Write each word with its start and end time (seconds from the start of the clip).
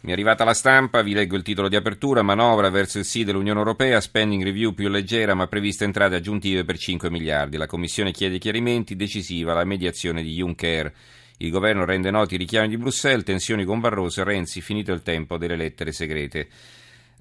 Mi 0.00 0.10
è 0.10 0.12
arrivata 0.12 0.44
la 0.44 0.54
stampa, 0.54 1.02
vi 1.02 1.12
leggo 1.12 1.34
il 1.34 1.42
titolo 1.42 1.68
di 1.68 1.74
apertura, 1.74 2.22
manovra 2.22 2.70
verso 2.70 2.98
il 2.98 3.04
sì 3.04 3.24
dell'Unione 3.24 3.58
Europea, 3.58 4.00
spending 4.00 4.44
review 4.44 4.72
più 4.72 4.88
leggera 4.88 5.34
ma 5.34 5.48
previste 5.48 5.82
entrate 5.82 6.14
aggiuntive 6.14 6.64
per 6.64 6.78
5 6.78 7.10
miliardi. 7.10 7.56
La 7.56 7.66
Commissione 7.66 8.12
chiede 8.12 8.38
chiarimenti, 8.38 8.94
decisiva 8.94 9.54
la 9.54 9.64
mediazione 9.64 10.22
di 10.22 10.34
Juncker. 10.34 10.92
Il 11.38 11.50
governo 11.50 11.84
rende 11.84 12.12
noti 12.12 12.34
i 12.34 12.38
richiami 12.38 12.68
di 12.68 12.76
Bruxelles, 12.76 13.24
tensioni 13.24 13.64
con 13.64 13.80
Barroso, 13.80 14.22
Renzi, 14.22 14.60
finito 14.60 14.92
il 14.92 15.02
tempo 15.02 15.36
delle 15.36 15.56
lettere 15.56 15.90
segrete. 15.90 16.48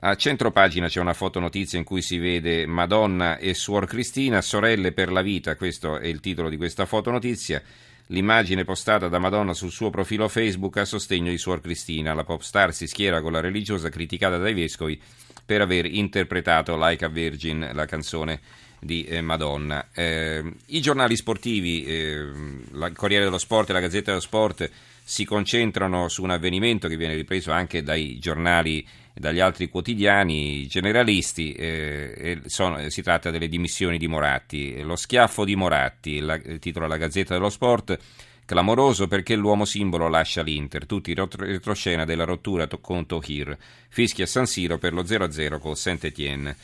A 0.02 0.16
centro 0.16 0.52
pagina 0.52 0.88
c'è 0.88 1.00
una 1.00 1.14
fotonotizia 1.14 1.80
in 1.80 1.84
cui 1.84 2.04
si 2.04 2.20
vede 2.20 2.68
Madonna 2.68 3.38
e 3.38 3.55
Suor 3.55 3.88
Cristina, 3.88 4.41
sorelle 4.41 4.91
per 4.91 5.12
la 5.12 5.23
vita, 5.23 5.55
questo 5.55 5.98
è 5.98 6.05
il 6.05 6.20
titolo 6.20 6.50
di 6.50 6.57
questa 6.57 6.86
fotonotizia. 6.86 7.59
L'immagine 8.07 8.63
postata 8.63 9.09
da 9.09 9.19
Madonna 9.19 9.53
sul 9.53 9.69
suo 9.69 9.89
profilo 9.89 10.29
Facebook 10.29 10.77
a 10.77 10.85
sostegno 10.85 11.29
di 11.29 11.37
Suor 11.37 11.59
Cristina. 11.59 12.13
La 12.13 12.23
pop 12.23 12.41
star 12.41 12.73
si 12.73 12.87
schiera 12.87 13.21
con 13.21 13.33
la 13.33 13.41
religiosa 13.41 13.89
criticata 13.89 14.37
dai 14.37 14.53
vescovi 14.53 15.02
per 15.45 15.59
aver 15.59 15.85
interpretato 15.85 16.77
Like 16.77 17.03
a 17.03 17.09
Virgin, 17.09 17.70
la 17.73 17.85
canzone 17.85 18.39
di 18.80 19.05
eh, 19.05 19.22
Madonna. 19.22 19.88
Eh, 19.94 20.44
I 20.67 20.81
giornali 20.81 21.16
sportivi, 21.16 21.84
eh, 21.84 22.12
il 22.12 22.91
Corriere 22.95 23.23
dello 23.23 23.38
Sport 23.38 23.70
e 23.70 23.73
la 23.73 23.80
Gazzetta 23.80 24.12
dello 24.12 24.22
Sport 24.22 24.70
si 25.04 25.23
concentrano 25.23 26.09
su 26.09 26.23
un 26.23 26.31
avvenimento 26.31 26.88
che 26.88 26.98
viene 26.98 27.16
ripreso 27.16 27.52
anche 27.52 27.82
dai 27.82 28.20
giornali 28.20 28.85
e 29.13 29.20
dagli 29.20 29.40
altri 29.40 29.70
quotidiani 29.70 30.68
generalisti. 30.68 31.54
Eh, 31.54 32.41
sono, 32.45 32.90
si 32.90 33.02
tratta 33.02 33.32
delle 33.32 33.48
dimissioni 33.48 33.98
di 33.98 34.08
Moratti. 34.08 34.82
Lo 34.82 34.96
schiaffo 34.96 35.46
di 35.46 35.55
Moratti, 35.55 36.20
la, 36.20 36.38
titola 36.38 36.88
la 36.88 36.98
Gazzetta 36.98 37.34
dello 37.34 37.49
Sport. 37.49 37.98
Clamoroso 38.46 39.07
perché 39.07 39.35
l'uomo 39.35 39.66
simbolo 39.66 40.07
lascia 40.07 40.41
l'Inter, 40.41 40.85
tutti 40.85 41.12
in 41.12 41.27
retroscena 41.30 42.05
della 42.05 42.23
rottura 42.23 42.66
con 42.80 43.05
Tohir. 43.05 43.57
Fischia 43.90 44.26
San 44.26 44.46
Siro 44.46 44.77
per 44.77 44.94
lo 44.94 45.04
0-0 45.04 45.59
con 45.59 45.76
Saint-Étienne. 45.76 46.55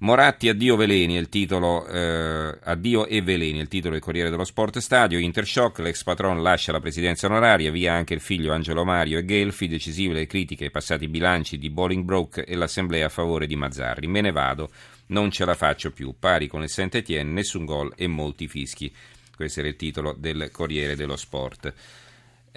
Moratti 0.00 0.50
addio 0.50 0.76
veleni, 0.76 1.26
titolo 1.30 1.86
eh, 1.86 2.58
Addio 2.64 3.06
e 3.06 3.22
veleni, 3.22 3.60
il 3.60 3.68
titolo 3.68 3.94
del 3.94 4.02
Corriere 4.02 4.28
dello 4.28 4.44
Sport 4.44 4.76
Stadio, 4.76 5.18
Intershock, 5.18 5.78
l'ex 5.78 6.02
patron 6.02 6.42
lascia 6.42 6.70
la 6.70 6.80
presidenza 6.80 7.26
onoraria, 7.26 7.70
via 7.70 7.94
anche 7.94 8.12
il 8.12 8.20
figlio 8.20 8.52
Angelo 8.52 8.84
Mario 8.84 9.18
e 9.18 9.24
Gelfi, 9.24 9.68
decisive 9.68 10.12
le 10.12 10.26
critiche 10.26 10.64
ai 10.64 10.70
passati 10.70 11.08
bilanci 11.08 11.56
di 11.56 11.70
Bolingbroke 11.70 12.44
e 12.44 12.56
l'assemblea 12.56 13.06
a 13.06 13.08
favore 13.08 13.46
di 13.46 13.56
Mazzarri. 13.56 14.06
Me 14.06 14.20
ne 14.20 14.32
vado, 14.32 14.70
non 15.06 15.30
ce 15.30 15.46
la 15.46 15.54
faccio 15.54 15.90
più, 15.92 16.14
pari 16.18 16.46
con 16.46 16.62
il 16.62 16.68
Saint-Étienne, 16.68 17.32
nessun 17.32 17.64
gol 17.64 17.94
e 17.96 18.06
molti 18.06 18.48
fischi. 18.48 18.92
Questo 19.34 19.60
era 19.60 19.68
il 19.70 19.76
titolo 19.76 20.14
del 20.18 20.50
Corriere 20.52 20.94
dello 20.94 21.16
Sport. 21.16 21.72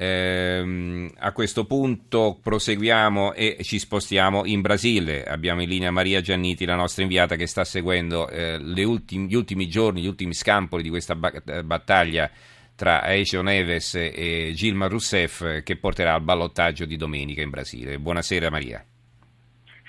Eh, 0.02 1.12
a 1.18 1.34
questo 1.34 1.66
punto 1.66 2.40
proseguiamo 2.42 3.34
e 3.34 3.58
ci 3.64 3.80
spostiamo 3.80 4.46
in 4.46 4.62
Brasile. 4.62 5.26
Abbiamo 5.26 5.62
in 5.62 5.68
linea 5.68 5.92
Maria 5.92 6.22
Gianniti, 6.22 6.64
la 6.64 6.76
nostra 6.76 7.04
inviata, 7.04 7.36
che 7.36 7.48
sta 7.48 7.66
seguendo 7.66 8.30
eh, 8.30 8.56
ultimi, 8.86 9.28
gli 9.28 9.36
ultimi 9.36 9.68
giorni, 9.68 10.02
gli 10.02 10.08
ultimi 10.08 10.34
scampoli 10.34 10.84
di 10.84 10.90
questa 10.90 11.18
eh, 11.46 11.64
battaglia 11.64 12.32
tra 12.78 13.02
Aisho 13.02 13.42
Neves 13.42 13.96
e 13.96 14.54
Gilma 14.56 14.88
Rousseff 14.88 15.64
che 15.64 15.76
porterà 15.76 16.14
al 16.14 16.22
ballottaggio 16.22 16.86
di 16.86 16.96
domenica 16.96 17.42
in 17.42 17.50
Brasile. 17.50 18.00
Buonasera 18.00 18.50
Maria. 18.50 18.82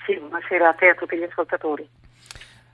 Sì, 0.05 0.17
buonasera 0.19 0.67
a 0.67 0.73
te 0.73 0.87
e 0.87 0.89
a 0.89 0.95
tutti 0.95 1.15
gli 1.15 1.23
ascoltatori. 1.23 1.87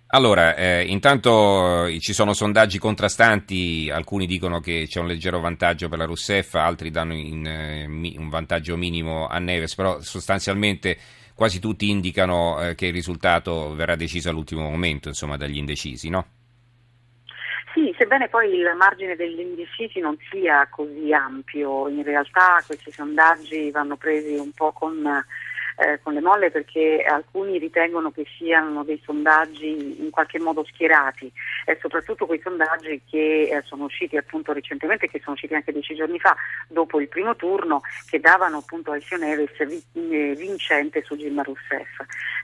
Allora, 0.10 0.56
eh, 0.56 0.86
intanto 0.86 1.86
eh, 1.86 2.00
ci 2.00 2.14
sono 2.14 2.32
sondaggi 2.32 2.80
contrastanti, 2.80 3.90
alcuni 3.92 4.26
dicono 4.26 4.62
che 4.62 4.86
c'è 4.88 5.02
un 5.02 5.08
leggero 5.08 5.42
vantaggio 5.42 5.90
per 5.90 5.98
la 5.98 6.06
Rousseff, 6.06 6.54
altri 6.54 6.92
danno 6.92 7.14
in, 7.14 7.46
eh, 7.46 7.88
mi, 7.88 8.16
un 8.18 8.30
vantaggio 8.30 8.78
minimo 8.78 9.28
a 9.28 9.38
Neves, 9.40 9.76
però 9.76 10.00
sostanzialmente 10.00 10.98
quasi 11.36 11.60
tutti 11.60 11.90
indicano 11.90 12.62
eh, 12.62 12.76
che 12.76 12.86
il 12.86 12.94
risultato 12.94 13.76
verrà 13.76 13.98
deciso 13.98 14.30
all'ultimo 14.30 14.70
momento, 14.70 15.10
insomma, 15.10 15.36
dagli 15.36 15.58
indecisi, 15.58 16.08
no? 16.10 16.26
Sì, 17.74 17.94
sebbene 17.98 18.30
poi 18.30 18.50
il 18.50 18.74
margine 18.78 19.18
degli 19.18 19.42
indecisi 19.42 20.00
non 20.00 20.18
sia 20.32 20.68
così 20.72 21.12
ampio, 21.12 21.90
in 21.90 22.02
realtà 22.04 22.64
questi 22.66 22.92
sondaggi 22.92 23.70
vanno 23.72 23.98
presi 23.98 24.36
un 24.36 24.52
po' 24.52 24.72
con 24.72 25.06
eh, 25.78 26.00
con 26.02 26.14
le 26.14 26.22
molle 26.22 26.50
perché 26.52 27.04
alcuni 27.08 27.60
ritengono 27.60 28.12
che 28.12 28.26
siano 28.38 28.84
dei 28.84 29.00
sondaggi 29.04 30.02
in 30.02 30.10
qualche 30.10 30.40
modo 30.40 30.66
schierati 30.66 31.32
e 31.66 31.78
soprattutto 31.80 32.26
quei 32.26 32.42
sondaggi 32.42 33.02
che 33.10 33.44
eh, 33.44 33.62
sono 33.64 33.86
usciti 33.86 34.18
appunto 34.18 34.54
recentemente, 34.54 35.08
che 35.08 35.20
sono 35.20 35.34
usciti 35.36 35.54
anche 35.54 35.72
dieci 35.72 35.96
giorni 35.96 36.20
fa 36.20 36.36
dopo 36.68 37.00
il 37.00 37.08
primo 37.08 37.36
turno, 37.36 37.82
che 38.10 38.20
davano 38.20 38.58
appunto 38.58 38.92
a 38.92 38.96
Elcio 38.96 39.18
Neves 39.18 39.60
eh, 39.60 40.36
vincente 40.36 41.04
su 41.04 41.16
Gilma 41.16 41.44
Rousseff. 41.44 42.00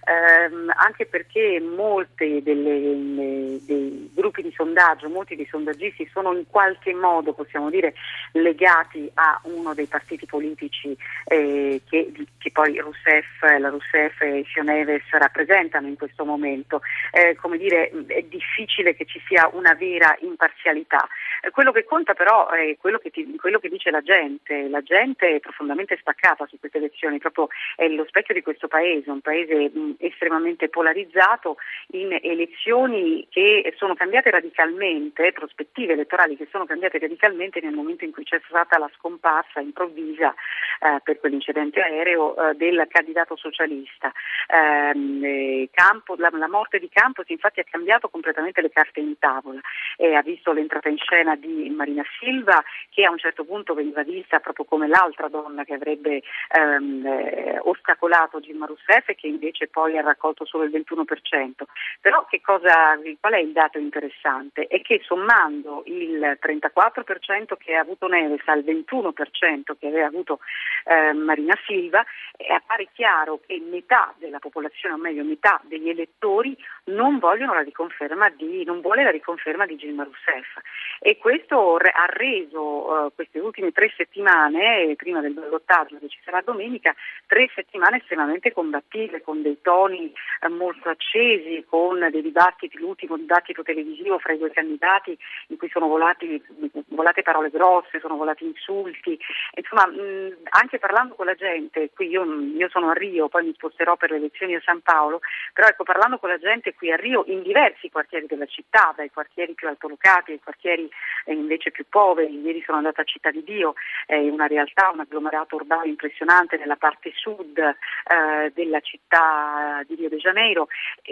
Eh, 0.06 0.52
anche 0.76 1.06
perché 1.06 1.62
molti 1.62 2.42
dei 2.44 4.12
gruppi 4.14 4.42
di 4.42 4.54
sondaggio, 4.56 5.08
molti 5.10 5.36
dei 5.36 5.48
sondaggisti 5.50 6.08
sono 6.12 6.34
in 6.34 6.46
qualche 6.48 6.94
modo, 6.94 7.34
possiamo 7.34 7.70
dire, 7.70 7.94
legati 8.34 9.10
a 9.14 9.40
uno 9.44 9.74
dei 9.74 9.86
partiti 9.86 10.26
politici 10.26 10.96
eh, 11.26 11.82
che, 11.90 12.12
che 12.38 12.52
poi 12.52 12.78
Rousseff 12.78 13.23
Rousseff, 13.24 13.60
la 13.60 13.70
Rousseff 13.70 14.22
e 14.22 14.46
Sioneves 14.52 15.04
rappresentano 15.12 15.88
in 15.88 15.96
questo 15.96 16.26
momento. 16.26 16.82
Eh, 17.12 17.36
come 17.36 17.58
dire, 17.58 17.92
è 18.08 18.22
difficile 18.24 18.96
che 18.96 19.06
ci 19.06 19.22
sia 19.28 19.50
una 19.54 19.74
vera 19.74 20.16
imparzialità. 20.20 21.08
Eh, 21.42 21.52
quello 21.52 21.72
che 21.72 21.86
conta 21.86 22.14
però 22.14 22.50
è 22.50 22.76
quello 22.78 22.98
che, 22.98 23.10
ti, 23.10 23.36
quello 23.36 23.60
che, 23.60 23.70
dice 23.70 23.90
la 23.90 24.02
gente. 24.02 24.68
La 24.70 24.82
gente 24.82 25.36
è 25.36 25.40
profondamente 25.40 25.98
staccata 26.00 26.46
su 26.48 26.60
queste 26.60 26.78
elezioni, 26.78 27.18
proprio 27.18 27.48
è 27.76 27.88
lo 27.88 28.06
specchio 28.08 28.34
di 28.34 28.42
questo 28.42 28.68
paese, 28.68 29.10
un 29.10 29.22
paese 29.22 29.70
mh, 29.70 29.96
estremamente 30.00 30.70
polarizzato 30.70 31.58
in 31.92 32.18
elezioni 32.22 33.28
che 33.30 33.74
sono 33.78 33.96
cambiate 33.96 34.30
radicalmente, 34.30 35.32
prospettive 35.32 35.94
elettorali 35.94 36.36
che 36.36 36.48
sono 36.52 36.66
cambiate 36.66 37.00
radicalmente 37.00 37.60
nel 37.62 37.74
momento 37.74 38.04
in 38.04 38.12
cui 38.12 38.24
c'è 38.24 38.42
stata 38.48 38.78
la 38.78 38.90
scomparsa 38.98 39.60
improvvisa 39.60 40.34
eh, 40.80 41.00
per 41.04 41.20
quell'incidente 41.20 41.82
aereo 41.82 42.36
eh, 42.36 42.56
del 42.56 42.86
candidato 42.90 43.13
candidato 43.14 43.38
socialista. 43.38 44.12
Ehm, 44.48 45.24
eh, 45.24 45.70
Campo, 45.72 46.16
la, 46.18 46.30
la, 46.34 46.50
morte 46.50 46.80
di 46.80 46.90
Campos 46.90 47.30
infatti 47.30 47.60
ha 47.60 47.66
cambiato 47.70 48.10
completamente 48.10 48.62
le 48.62 48.70
carte 48.70 49.00
in 49.00 49.18
tavola 49.20 49.62
e 49.96 50.16
ha 50.16 50.22
visto 50.22 50.52
l'entrata 50.52 50.90
in 50.90 50.98
scena 50.98 51.36
di 51.36 51.70
Marina 51.70 52.04
Silva 52.20 52.64
che 52.90 53.06
a 53.06 53.12
un 53.12 53.18
certo 53.18 53.46
punto 53.46 53.74
veniva 53.74 54.04
vista 54.04 54.40
proprio 54.40 54.66
come 54.66 54.88
l'altra 54.88 55.28
donna 55.28 55.64
che 55.64 55.74
avrebbe 55.74 56.22
ehm, 56.50 57.06
eh, 57.06 57.60
ostacolato 57.62 58.40
Gilma 58.40 58.66
Rousseff 58.66 59.10
e 59.10 59.16
che 59.16 59.28
invece 59.28 59.68
poi 59.68 59.98
ha 59.98 60.02
raccolto 60.02 60.46
solo 60.46 60.64
il 60.64 60.72
21%. 60.72 61.64
Però 62.02 62.28
cosa, 62.42 62.98
qual 63.20 63.34
è 63.34 63.40
il 63.40 63.52
dato 63.52 63.78
interessante? 63.78 64.68
È 64.68 64.82
che 64.82 65.02
sommando 65.04 65.84
il 65.86 66.38
34% 66.42 67.56
che 67.58 67.76
ha 67.76 67.82
avuto 67.82 68.08
Neves 68.08 68.48
al 68.48 68.64
21% 68.64 69.76
che 69.80 69.88
aveva 69.88 70.08
avuto 70.08 70.40
eh, 70.86 71.14
Marina 71.14 71.58
Silva, 71.66 72.04
appare 72.50 72.88
chiaro 72.94 73.03
chiaro 73.04 73.42
che 73.46 73.62
metà 73.70 74.14
della 74.18 74.40
popolazione, 74.40 74.96
o 74.96 74.98
meglio 74.98 75.26
metà 75.26 75.60
degli 75.66 75.90
elettori, 75.90 76.56
non, 76.86 77.20
la 77.20 78.30
di, 78.38 78.64
non 78.64 78.80
vuole 78.80 79.04
la 79.04 79.10
riconferma 79.10 79.66
di 79.66 79.76
Gilma 79.76 80.04
Rousseff. 80.04 80.56
E 81.02 81.18
questo 81.18 81.76
ha 81.76 82.06
reso 82.08 82.62
uh, 82.62 83.12
queste 83.14 83.40
ultime 83.40 83.74
tre 83.74 83.92
settimane, 83.98 84.94
prima 84.96 85.20
del 85.20 85.34
ballottaggio 85.34 85.98
che 86.00 86.08
ci 86.08 86.20
sarà 86.24 86.40
domenica, 86.40 86.96
tre 87.28 87.50
settimane 87.54 87.98
estremamente 87.98 88.54
combattive, 88.54 89.22
con 89.22 89.42
dei 89.42 89.60
toni 89.62 90.14
uh, 90.40 90.48
molto 90.48 90.88
accesi, 90.88 91.66
con 91.68 92.00
dei 92.10 92.22
dibattiti, 92.22 92.80
l'ultimo 92.80 93.18
dibattito 93.18 93.64
televisivo 93.64 94.18
fra 94.18 94.32
i 94.32 94.38
due 94.38 94.52
candidati 94.52 95.18
in 95.48 95.58
cui 95.58 95.68
sono 95.68 95.88
volati, 95.88 96.42
volate 96.88 97.22
parole 97.22 97.50
grosse, 97.50 98.00
sono 98.00 98.16
volati 98.16 98.46
insulti. 98.46 99.20
Insomma, 99.56 99.88
mh, 99.88 100.38
anche 100.52 100.80
parlando 100.80 101.16
con 101.16 101.26
la 101.26 101.36
gente, 101.36 101.90
qui 101.94 102.08
io, 102.08 102.24
io 102.24 102.70
sono 102.70 102.92
a 102.94 102.98
Rio, 102.98 103.28
poi 103.28 103.46
mi 103.46 103.54
sposterò 103.54 103.98
per 103.98 104.12
le 104.12 104.18
elezioni 104.18 104.56
a 104.56 104.62
San 104.64 104.82
Paolo, 104.82 105.20
però 105.52 105.68
ecco, 105.68 105.84
parlando 105.84 106.18
con 106.18 106.30
la 106.30 106.38
gente 106.38 106.74
qui 106.74 106.92
a 106.92 106.96
Rio, 106.96 107.24
in 107.28 107.42
diversi 107.42 107.90
quartieri 107.90 108.26
della 108.26 108.46
città, 108.46 108.94
dai 108.96 109.12
quartieri 109.12 109.54
più 109.54 109.68
altolocati 109.68 110.32
ai 110.32 110.40
quartieri 110.40 110.90
eh, 111.26 111.34
invece 111.34 111.72
più 111.72 111.86
poveri, 111.90 112.42
ieri 112.42 112.64
sono 112.66 112.78
andata 112.78 113.02
a 113.02 113.06
Città 113.06 113.32
di 113.32 113.44
Dio, 113.44 113.74
è 114.06 114.16
eh, 114.16 114.30
una 114.30 114.48
realtà, 114.48 114.92
un 114.92 115.02
agglomerato 115.02 115.56
urbano 115.56 115.84
impressionante 115.84 116.58
nella 116.58 116.78
parte 116.78 117.12
sud 117.14 117.58
eh, 117.58 118.52
della 118.54 118.80
città 118.80 119.84
di 119.88 119.96
Rio 119.96 120.10
de 120.10 120.18
Janeiro, 120.18 120.68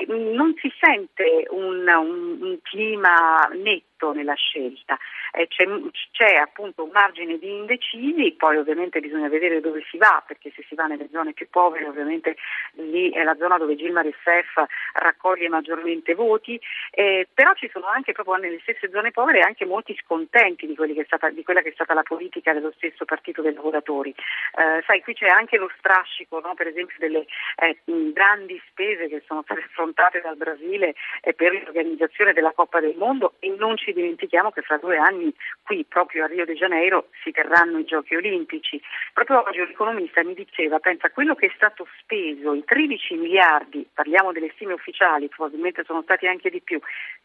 non 0.08 0.54
si 0.58 0.72
sente 0.80 1.48
un, 1.50 1.88
un, 1.88 2.42
un 2.42 2.60
clima 2.62 3.50
netto 3.54 3.91
diritto 4.02 4.12
nella 4.12 4.34
scelta. 4.34 4.98
Eh, 5.32 5.48
c'è, 5.48 5.66
c'è, 6.12 6.36
appunto 6.36 6.84
un 6.84 6.90
margine 6.92 7.38
di 7.38 7.50
indecisi, 7.50 8.34
poi 8.34 8.58
ovviamente 8.58 9.00
bisogna 9.00 9.30
vedere 9.30 9.62
dove 9.62 9.84
si 9.90 9.98
va, 9.98 10.22
perché 10.26 10.52
se 10.56 10.64
si 10.68 10.76
va 10.76 10.88
nelle 10.88 11.08
zone 11.12 11.34
più 11.34 11.48
povere 11.50 11.88
ovviamente 11.88 12.36
lì 12.74 13.12
è 13.12 13.24
la 13.24 13.36
zona 13.36 13.58
dove 13.58 13.76
Gilmar 13.76 14.04
Rousseff 14.04 14.58
raccoglie 14.94 15.48
maggiormente 15.48 16.16
voti, 16.16 16.60
eh, 16.92 17.28
però 17.34 17.54
ci 17.54 17.70
sono 17.72 17.86
anche 17.86 18.12
proprio 18.12 18.36
nelle 18.36 18.60
stesse 18.62 18.90
zone 18.90 19.12
povere 19.12 19.42
anche 19.42 19.66
molti 19.66 19.96
scontenti 20.04 20.66
di, 20.66 20.76
che 20.76 21.04
stata, 21.06 21.30
di, 21.30 21.44
quella 21.44 21.62
che 21.62 21.70
è 21.70 21.74
stata 21.74 21.94
la 21.94 22.04
politica 22.04 22.54
dello 22.54 22.74
stesso 22.76 23.06
Partito 23.06 23.42
dei 23.42 23.54
Lavoratori. 23.54 24.10
Eh, 24.10 24.84
sai, 24.86 25.02
qui 25.02 25.14
c'è 25.14 25.28
anche 25.28 25.58
lo 25.58 25.70
strascico, 25.78 26.40
no? 26.40 26.54
per 26.56 26.68
esempio, 26.68 26.96
delle 27.00 27.26
eh, 27.58 27.78
grandi 28.12 28.62
spese 28.68 29.08
che 29.08 29.24
sono 29.26 29.44
state 29.44 29.62
affrontate 29.62 30.22
dal 30.22 30.38
Brasile 30.38 30.96
eh, 31.22 31.34
per 31.34 31.54
l'organizzazione 31.54 32.34
della 32.34 32.52
Coppa 32.52 32.80
del 32.80 32.96
Mondo 32.98 33.36
e 33.40 33.54
non 33.58 33.78
ci 33.78 33.91
dimentichiamo 33.94 34.52
che 34.52 34.62
fra 34.62 34.78
due 34.78 34.98
anni 34.98 35.34
qui 35.64 35.86
proprio 35.86 36.24
a 36.24 36.28
Rio 36.28 36.46
de 36.46 36.54
Janeiro 36.54 37.10
si 37.24 37.32
terranno 37.32 37.80
i 37.80 37.86
giochi 37.86 38.16
olimpici. 38.16 38.82
Proprio 39.14 39.44
oggi 39.48 39.60
un 39.60 39.70
economista 39.70 40.24
mi 40.24 40.34
diceva, 40.34 40.80
pensa, 40.80 41.10
quello 41.10 41.36
che 41.36 41.48
è 41.48 41.52
stato 41.56 41.88
speso, 42.00 42.54
i 42.54 42.64
13 42.64 43.16
miliardi, 43.16 43.88
parliamo 43.94 44.32
delle 44.32 44.52
stime 44.56 44.74
ufficiali, 44.74 45.28
probabilmente 45.28 45.84
sono 45.84 46.02
stati 46.02 46.28
anche 46.28 46.50
di 46.50 46.62
più, 46.62 46.80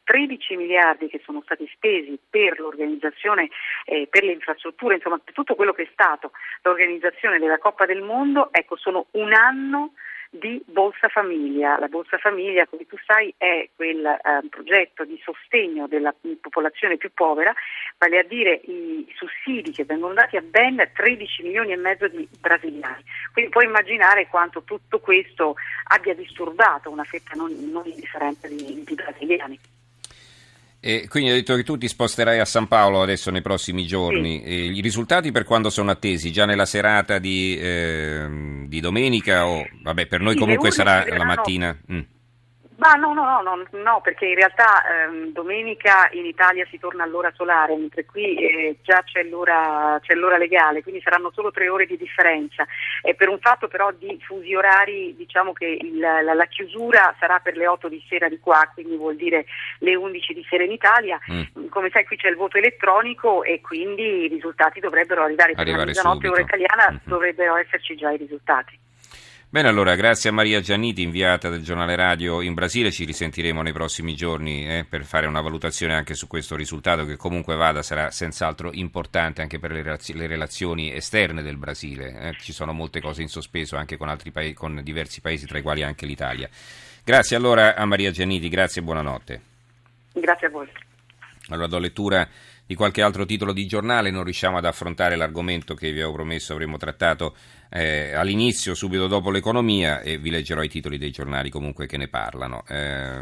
13 0.04 0.56
miliardi 0.56 1.08
che 1.08 1.20
sono 1.24 1.42
stati 1.42 1.68
spesi 1.72 2.18
per 2.28 2.58
l'organizzazione, 2.60 3.48
eh, 3.84 4.06
per 4.08 4.22
le 4.24 4.32
infrastrutture, 4.32 4.94
insomma 4.94 5.18
per 5.18 5.34
tutto 5.34 5.54
quello 5.54 5.72
che 5.72 5.82
è 5.82 5.88
stato 5.92 6.32
l'organizzazione 6.62 7.38
della 7.38 7.58
Coppa 7.58 7.86
del 7.86 8.02
Mondo, 8.02 8.48
ecco 8.52 8.76
sono 8.76 9.06
un 9.12 9.32
anno 9.32 9.92
di 10.38 10.62
Bolsa 10.66 11.08
Famiglia. 11.08 11.78
La 11.78 11.88
Bolsa 11.88 12.18
Famiglia, 12.18 12.66
come 12.66 12.86
tu 12.86 12.96
sai, 13.04 13.32
è 13.36 13.68
quel 13.74 14.04
eh, 14.04 14.48
progetto 14.48 15.04
di 15.04 15.20
sostegno 15.22 15.86
della 15.86 16.14
popolazione 16.40 16.96
più 16.96 17.10
povera, 17.12 17.52
vale 17.98 18.18
a 18.18 18.22
dire 18.22 18.60
i 18.64 19.06
sussidi 19.14 19.72
che 19.72 19.84
vengono 19.84 20.14
dati 20.14 20.36
a 20.36 20.42
ben 20.42 20.90
13 20.92 21.42
milioni 21.42 21.72
e 21.72 21.76
mezzo 21.76 22.08
di 22.08 22.28
brasiliani. 22.40 23.02
Quindi 23.32 23.50
puoi 23.50 23.64
immaginare 23.64 24.28
quanto 24.28 24.62
tutto 24.62 25.00
questo 25.00 25.56
abbia 25.88 26.14
disturbato 26.14 26.90
una 26.90 27.04
fetta 27.04 27.34
non, 27.34 27.52
non 27.70 27.86
indifferente 27.86 28.48
di, 28.48 28.82
di 28.84 28.94
brasiliani. 28.94 29.58
E 30.86 31.08
quindi 31.08 31.30
hai 31.30 31.38
detto 31.38 31.56
che 31.56 31.64
tu 31.64 31.76
ti 31.76 31.88
sposterai 31.88 32.38
a 32.38 32.44
San 32.44 32.68
Paolo 32.68 33.02
adesso 33.02 33.32
nei 33.32 33.42
prossimi 33.42 33.84
giorni. 33.88 34.40
Sì. 34.44 34.52
I 34.76 34.80
risultati 34.80 35.32
per 35.32 35.42
quando 35.42 35.68
sono 35.68 35.90
attesi? 35.90 36.30
Già 36.30 36.46
nella 36.46 36.64
serata 36.64 37.18
di, 37.18 37.58
eh, 37.58 38.64
di 38.68 38.78
domenica 38.78 39.48
o 39.48 39.66
vabbè, 39.82 40.06
per 40.06 40.20
noi 40.20 40.34
sì, 40.34 40.38
comunque 40.38 40.70
sarà 40.70 41.04
la 41.08 41.24
mattina? 41.24 41.76
Mm. 41.92 42.00
Ma 42.76 42.92
no, 42.92 43.14
no, 43.14 43.24
no, 43.24 43.40
no, 43.40 43.66
no 43.82 44.00
perché 44.02 44.26
in 44.26 44.34
realtà 44.34 44.82
ehm, 44.84 45.32
domenica 45.32 46.08
in 46.12 46.26
Italia 46.26 46.66
si 46.70 46.78
torna 46.78 47.04
all'ora 47.04 47.32
solare, 47.34 47.74
mentre 47.74 48.04
qui 48.04 48.36
eh, 48.36 48.76
già 48.82 49.02
c'è 49.02 49.22
l'ora, 49.22 49.98
c'è 50.02 50.14
l'ora, 50.14 50.36
legale, 50.36 50.82
quindi 50.82 51.00
saranno 51.00 51.30
solo 51.32 51.50
tre 51.50 51.68
ore 51.70 51.86
di 51.86 51.96
differenza. 51.96 52.66
E 53.02 53.14
per 53.14 53.30
un 53.30 53.38
fatto 53.38 53.66
però 53.68 53.90
di 53.92 54.20
fusi 54.20 54.54
orari, 54.54 55.14
diciamo 55.16 55.54
che 55.54 55.78
il, 55.80 55.98
la, 55.98 56.34
la, 56.34 56.46
chiusura 56.46 57.14
sarà 57.18 57.38
per 57.38 57.56
le 57.56 57.66
8 57.66 57.88
di 57.88 58.04
sera 58.08 58.28
di 58.28 58.38
qua, 58.38 58.70
quindi 58.74 58.96
vuol 58.96 59.16
dire 59.16 59.46
le 59.78 59.94
11 59.94 60.34
di 60.34 60.46
sera 60.48 60.64
in 60.64 60.72
Italia. 60.72 61.18
Mm. 61.32 61.68
Come 61.68 61.88
sai 61.90 62.04
qui 62.04 62.16
c'è 62.16 62.28
il 62.28 62.36
voto 62.36 62.58
elettronico 62.58 63.42
e 63.42 63.62
quindi 63.62 64.24
i 64.24 64.28
risultati 64.28 64.80
dovrebbero 64.80 65.22
arrivare, 65.22 65.52
arrivare 65.52 65.70
per 65.70 65.78
la 65.78 65.84
mezzanotte 65.86 66.28
ora 66.28 66.42
italiana, 66.42 66.88
mm-hmm. 66.90 66.98
dovrebbero 67.04 67.56
esserci 67.56 67.96
già 67.96 68.10
i 68.10 68.18
risultati. 68.18 68.78
Bene, 69.56 69.68
allora, 69.68 69.94
grazie 69.94 70.28
a 70.28 70.34
Maria 70.34 70.60
Gianniti, 70.60 71.00
inviata 71.00 71.48
del 71.48 71.62
giornale 71.62 71.96
radio 71.96 72.42
in 72.42 72.52
Brasile. 72.52 72.90
Ci 72.90 73.06
risentiremo 73.06 73.62
nei 73.62 73.72
prossimi 73.72 74.14
giorni 74.14 74.68
eh, 74.68 74.84
per 74.86 75.02
fare 75.02 75.26
una 75.26 75.40
valutazione 75.40 75.94
anche 75.94 76.12
su 76.12 76.26
questo 76.26 76.56
risultato 76.56 77.06
che 77.06 77.16
comunque 77.16 77.56
vada 77.56 77.80
sarà 77.80 78.10
senz'altro 78.10 78.68
importante 78.74 79.40
anche 79.40 79.58
per 79.58 79.72
le, 79.72 79.80
relaz- 79.80 80.12
le 80.12 80.26
relazioni 80.26 80.92
esterne 80.92 81.40
del 81.40 81.56
Brasile. 81.56 82.20
Eh. 82.20 82.36
Ci 82.38 82.52
sono 82.52 82.74
molte 82.74 83.00
cose 83.00 83.22
in 83.22 83.28
sospeso 83.28 83.76
anche 83.76 83.96
con, 83.96 84.14
pa- 84.30 84.52
con 84.52 84.82
diversi 84.82 85.22
paesi, 85.22 85.46
tra 85.46 85.56
i 85.56 85.62
quali 85.62 85.82
anche 85.82 86.04
l'Italia. 86.04 86.50
Grazie 87.02 87.36
allora 87.36 87.76
a 87.76 87.86
Maria 87.86 88.10
Gianniti, 88.10 88.50
grazie 88.50 88.82
e 88.82 88.84
buonanotte. 88.84 89.40
Grazie 90.12 90.48
a 90.48 90.50
voi. 90.50 90.68
Allora 91.48 91.66
do 91.66 91.78
lettura 91.78 92.28
di 92.66 92.74
qualche 92.74 93.00
altro 93.00 93.24
titolo 93.24 93.52
di 93.52 93.66
giornale, 93.66 94.10
non 94.10 94.24
riusciamo 94.24 94.56
ad 94.56 94.64
affrontare 94.64 95.14
l'argomento 95.14 95.74
che 95.74 95.92
vi 95.92 96.00
avevo 96.00 96.14
promesso 96.14 96.52
avremmo 96.52 96.76
trattato 96.78 97.36
eh, 97.70 98.12
all'inizio, 98.12 98.74
subito 98.74 99.06
dopo 99.06 99.30
l'economia, 99.30 100.00
e 100.00 100.18
vi 100.18 100.30
leggerò 100.30 100.62
i 100.62 100.68
titoli 100.68 100.98
dei 100.98 101.12
giornali 101.12 101.48
comunque 101.48 101.86
che 101.86 101.96
ne 101.96 102.08
parlano. 102.08 102.64
Eh, 102.66 103.20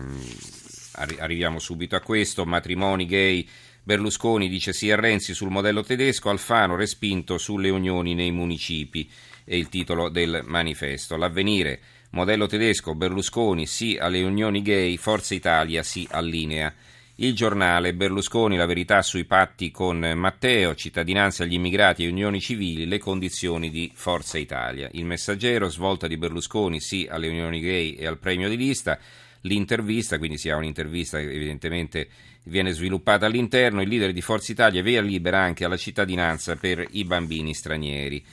arriviamo 1.19 1.59
subito 1.59 1.95
a 1.95 2.01
questo, 2.01 2.47
matrimoni 2.47 3.05
gay. 3.05 3.47
Berlusconi 3.83 4.49
dice 4.49 4.73
sì 4.73 4.91
a 4.91 4.97
Renzi 4.97 5.35
sul 5.35 5.51
modello 5.51 5.83
tedesco, 5.83 6.31
Alfano 6.31 6.75
respinto 6.75 7.37
sulle 7.37 7.69
unioni 7.69 8.15
nei 8.15 8.31
municipi, 8.31 9.11
è 9.45 9.55
il 9.55 9.69
titolo 9.69 10.09
del 10.09 10.41
manifesto. 10.43 11.17
L'avvenire, 11.17 11.81
modello 12.11 12.47
tedesco, 12.47 12.95
Berlusconi 12.95 13.67
sì 13.67 13.99
alle 14.01 14.23
unioni 14.23 14.63
gay, 14.63 14.97
Forza 14.97 15.35
Italia 15.35 15.83
si 15.83 16.09
allinea. 16.11 16.73
Il 17.19 17.33
giornale 17.33 17.95
Berlusconi, 17.95 18.57
la 18.57 18.67
verità 18.67 19.01
sui 19.01 19.25
patti 19.25 19.71
con 19.71 19.99
Matteo, 20.17 20.75
cittadinanza 20.75 21.45
agli 21.45 21.53
immigrati 21.53 22.03
e 22.03 22.09
unioni 22.09 22.41
civili, 22.41 22.87
le 22.87 22.99
condizioni 22.99 23.71
di 23.71 23.89
Forza 23.95 24.37
Italia. 24.37 24.89
Il 24.95 25.05
messaggero, 25.05 25.69
svolta 25.69 26.09
di 26.09 26.17
Berlusconi, 26.17 26.81
sì 26.81 27.07
alle 27.09 27.29
unioni 27.29 27.61
gay 27.61 27.93
e 27.93 28.09
al 28.09 28.19
premio 28.19 28.49
di 28.49 28.57
lista. 28.57 28.99
L'intervista, 29.43 30.19
quindi 30.19 30.39
si 30.39 30.51
ha 30.51 30.57
un'intervista 30.57 31.19
che 31.19 31.31
evidentemente 31.31 32.09
viene 32.47 32.73
sviluppata 32.73 33.27
all'interno. 33.27 33.81
Il 33.81 33.91
leader 33.91 34.13
di 34.13 34.21
Forza 34.21 34.51
Italia 34.51 34.83
via 34.83 35.01
libera 35.01 35.41
anche 35.41 35.65
alla 35.65 35.77
cittadinanza 35.77 36.57
per 36.57 36.85
i 36.91 37.05
bambini 37.05 37.55
stranieri. 37.55 38.25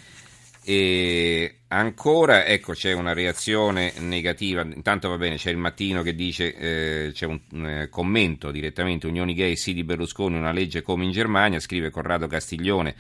E 0.63 1.61
ancora, 1.69 2.45
ecco, 2.45 2.73
c'è 2.73 2.93
una 2.93 3.13
reazione 3.13 3.93
negativa. 3.99 4.61
Intanto 4.61 5.09
va 5.09 5.17
bene, 5.17 5.37
c'è 5.37 5.49
il 5.49 5.57
mattino 5.57 6.03
che 6.03 6.13
dice, 6.13 6.55
eh, 6.55 7.11
c'è 7.13 7.25
un 7.25 7.39
eh, 7.65 7.89
commento 7.89 8.51
direttamente, 8.51 9.07
Unioni 9.07 9.33
Gay, 9.33 9.55
sì 9.55 9.73
di 9.73 9.83
Berlusconi, 9.83 10.37
una 10.37 10.51
legge 10.51 10.81
come 10.81 11.05
in 11.05 11.11
Germania, 11.11 11.59
scrive 11.59 11.89
Corrado 11.89 12.27
Castiglione. 12.27 12.95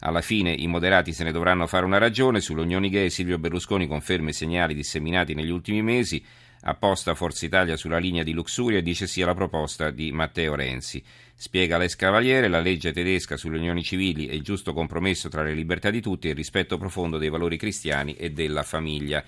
Alla 0.00 0.20
fine 0.20 0.52
i 0.52 0.66
moderati 0.66 1.14
se 1.14 1.24
ne 1.24 1.32
dovranno 1.32 1.66
fare 1.66 1.86
una 1.86 1.98
ragione. 1.98 2.40
Sulle 2.40 2.60
unioni 2.60 2.90
gay 2.90 3.08
Silvio 3.08 3.38
Berlusconi 3.38 3.86
conferma 3.86 4.28
i 4.28 4.34
segnali 4.34 4.74
disseminati 4.74 5.34
negli 5.34 5.50
ultimi 5.50 5.80
mesi 5.82 6.22
apposta 6.68 7.14
Forza 7.14 7.46
Italia 7.46 7.76
sulla 7.76 7.98
linea 7.98 8.22
di 8.22 8.32
Luxuria 8.32 8.78
e 8.78 8.82
dice 8.82 9.06
sì 9.06 9.22
alla 9.22 9.34
proposta 9.34 9.90
di 9.90 10.10
Matteo 10.12 10.54
Renzi. 10.54 11.02
Spiega 11.34 11.78
Les 11.78 11.94
Cavaliere, 11.94 12.48
la 12.48 12.60
legge 12.60 12.92
tedesca 12.92 13.36
sulle 13.36 13.58
unioni 13.58 13.82
civili 13.82 14.26
è 14.26 14.32
il 14.32 14.42
giusto 14.42 14.72
compromesso 14.72 15.28
tra 15.28 15.42
le 15.42 15.54
libertà 15.54 15.90
di 15.90 16.00
tutti 16.00 16.26
e 16.26 16.30
il 16.30 16.36
rispetto 16.36 16.78
profondo 16.78 17.18
dei 17.18 17.28
valori 17.28 17.56
cristiani 17.56 18.14
e 18.14 18.30
della 18.30 18.62
famiglia. 18.62 19.22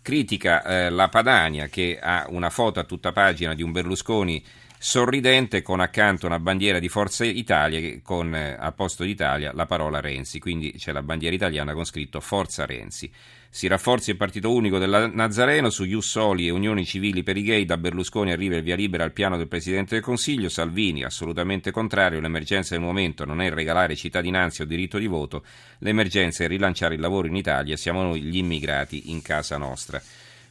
Critica 0.00 0.62
eh, 0.62 0.90
la 0.90 1.08
Padania 1.08 1.66
che 1.66 1.98
ha 2.00 2.26
una 2.28 2.50
foto 2.50 2.80
a 2.80 2.84
tutta 2.84 3.12
pagina 3.12 3.54
di 3.54 3.62
un 3.62 3.72
Berlusconi 3.72 4.42
sorridente 4.78 5.60
con 5.60 5.80
accanto 5.80 6.26
una 6.26 6.38
bandiera 6.38 6.78
di 6.78 6.88
Forza 6.88 7.24
Italia 7.24 7.98
con 8.02 8.34
eh, 8.34 8.56
al 8.56 8.74
posto 8.74 9.02
d'Italia 9.02 9.52
la 9.52 9.66
parola 9.66 10.00
Renzi, 10.00 10.38
quindi 10.38 10.72
c'è 10.72 10.92
la 10.92 11.02
bandiera 11.02 11.34
italiana 11.34 11.74
con 11.74 11.84
scritto 11.84 12.20
Forza 12.20 12.64
Renzi. 12.64 13.10
Si 13.50 13.66
rafforza 13.66 14.10
il 14.10 14.18
partito 14.18 14.52
unico 14.52 14.78
del 14.78 15.10
Nazareno 15.14 15.70
su 15.70 15.84
Ius 15.84 16.06
Soli 16.06 16.46
e 16.46 16.50
unioni 16.50 16.84
civili 16.84 17.22
per 17.22 17.36
i 17.38 17.42
gay. 17.42 17.64
Da 17.64 17.78
Berlusconi 17.78 18.30
arriva 18.30 18.56
il 18.56 18.62
via 18.62 18.76
libera 18.76 19.04
al 19.04 19.12
piano 19.12 19.38
del 19.38 19.48
Presidente 19.48 19.94
del 19.94 20.04
Consiglio. 20.04 20.50
Salvini, 20.50 21.02
assolutamente 21.02 21.70
contrario. 21.70 22.20
L'emergenza 22.20 22.74
del 22.74 22.84
momento 22.84 23.24
non 23.24 23.40
è 23.40 23.50
regalare 23.50 23.96
cittadinanza 23.96 24.62
o 24.62 24.66
diritto 24.66 24.98
di 24.98 25.06
voto. 25.06 25.44
L'emergenza 25.78 26.44
è 26.44 26.46
rilanciare 26.46 26.94
il 26.94 27.00
lavoro 27.00 27.26
in 27.26 27.36
Italia. 27.36 27.76
Siamo 27.76 28.02
noi 28.02 28.20
gli 28.20 28.36
immigrati 28.36 29.10
in 29.10 29.22
casa 29.22 29.56
nostra. 29.56 30.00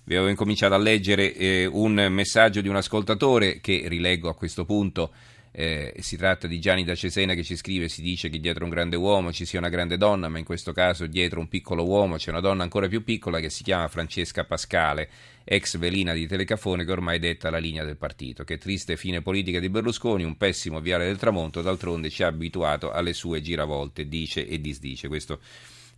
Vi 0.03 0.15
avevo 0.15 0.29
incominciato 0.29 0.74
a 0.74 0.77
leggere 0.77 1.36
eh, 1.36 1.65
un 1.65 2.07
messaggio 2.10 2.62
di 2.62 2.67
un 2.67 2.77
ascoltatore 2.77 3.60
che 3.62 3.83
rileggo 3.88 4.27
a 4.27 4.36
questo 4.36 4.65
punto. 4.65 5.12
Eh, 5.59 5.91
si 6.01 6.17
tratta 6.17 6.45
di 6.45 6.59
Gianni 6.59 6.83
da 6.83 6.93
Cesena 6.93 7.33
che 7.33 7.43
ci 7.43 7.55
scrive, 7.55 7.89
si 7.89 8.03
dice 8.03 8.29
che 8.29 8.39
dietro 8.39 8.63
un 8.63 8.69
grande 8.69 8.95
uomo 8.95 9.31
ci 9.31 9.43
sia 9.43 9.57
una 9.57 9.69
grande 9.69 9.97
donna, 9.97 10.29
ma 10.29 10.37
in 10.37 10.45
questo 10.45 10.71
caso 10.71 11.07
dietro 11.07 11.39
un 11.39 11.47
piccolo 11.47 11.83
uomo 11.83 12.17
c'è 12.17 12.29
una 12.29 12.41
donna 12.41 12.61
ancora 12.61 12.87
più 12.87 13.03
piccola 13.03 13.39
che 13.39 13.49
si 13.49 13.63
chiama 13.63 13.87
Francesca 13.87 14.43
Pascale, 14.43 15.09
ex 15.43 15.79
velina 15.79 16.13
di 16.13 16.27
Telecafone 16.27 16.85
che 16.85 16.91
ormai 16.91 17.17
detta 17.17 17.49
la 17.49 17.57
linea 17.57 17.83
del 17.83 17.97
partito. 17.97 18.43
Che 18.43 18.59
triste 18.59 18.97
fine 18.97 19.23
politica 19.23 19.59
di 19.59 19.69
Berlusconi, 19.69 20.23
un 20.23 20.37
pessimo 20.37 20.79
viale 20.79 21.07
del 21.07 21.17
tramonto, 21.17 21.63
d'altronde 21.63 22.11
ci 22.11 22.21
ha 22.21 22.27
abituato 22.27 22.91
alle 22.91 23.13
sue 23.13 23.41
giravolte, 23.41 24.07
dice 24.07 24.47
e 24.47 24.61
disdice. 24.61 25.07
Questo 25.07 25.39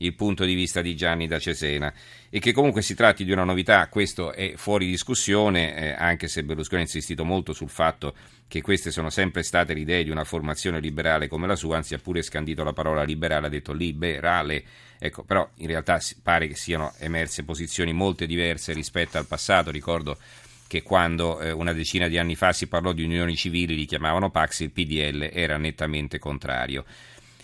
il 0.02 0.16
punto 0.16 0.46
di 0.46 0.54
vista 0.54 0.82
di 0.82 0.96
Gianni 0.96 1.28
da 1.28 1.40
Cesena 1.40 1.94
e 2.30 2.40
che 2.40 2.54
comunque 2.54 2.82
si 2.82 2.96
tratti 2.96 3.26
di 3.26 3.32
una 3.34 3.44
novità, 3.44 3.88
questo 3.90 4.32
è 4.32 4.54
fuori 4.56 4.86
discussione, 4.86 5.76
eh, 5.76 5.90
anche 5.92 6.30
se 6.30 6.44
Berlusconi 6.44 6.82
ha 6.82 6.86
insistito 6.86 7.26
molto 7.26 7.52
sul 7.52 7.70
fatto 7.70 8.14
che 8.39 8.39
queste 8.62 8.90
sono 8.90 9.12
sempre 9.12 9.44
state 9.44 9.76
le 9.76 9.82
idee 9.82 10.04
di 10.04 10.10
una 10.10 10.24
formazione 10.24 10.80
liberale 10.80 11.28
come 11.28 11.46
la 11.46 11.56
sua, 11.56 11.78
anzi 11.78 11.94
ha 11.94 12.00
pure 12.00 12.24
scandito 12.24 12.64
la 12.64 12.74
parola 12.74 13.04
liberale, 13.04 13.46
ha 13.46 13.50
detto 13.50 13.74
liberale, 13.74 14.64
ecco, 14.98 15.24
però 15.24 15.48
in 15.58 15.68
realtà 15.68 16.00
pare 16.24 16.48
che 16.48 16.56
siano 16.56 16.94
emerse 16.98 17.44
posizioni 17.44 17.94
molto 17.94 18.26
diverse 18.26 18.74
rispetto 18.74 19.20
al 19.20 19.28
passato, 19.28 19.70
ricordo 19.70 20.18
che 20.66 20.82
quando 20.82 21.40
eh, 21.40 21.52
una 21.52 21.74
decina 21.74 22.08
di 22.08 22.18
anni 22.18 22.36
fa 22.36 22.52
si 22.52 22.68
parlò 22.68 22.92
di 22.92 23.04
unioni 23.04 23.36
civili 23.36 23.76
li 23.76 23.86
chiamavano 23.86 24.32
Pax, 24.32 24.62
il 24.62 24.72
PDL 24.72 25.30
era 25.32 25.58
nettamente 25.58 26.18
contrario. 26.18 26.86